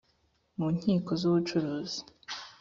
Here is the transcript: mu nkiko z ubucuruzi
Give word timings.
mu 0.57 0.67
nkiko 0.75 1.11
z 1.19 1.23
ubucuruzi 1.29 1.99